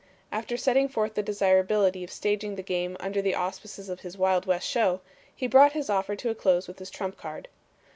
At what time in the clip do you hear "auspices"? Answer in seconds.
3.35-3.87